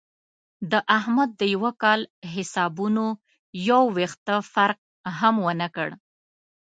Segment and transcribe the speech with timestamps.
[0.71, 2.01] د احمد د یوه کال
[2.33, 3.05] حسابونو
[3.69, 4.79] یو وېښته فرق
[5.19, 5.89] هم ونه کړ.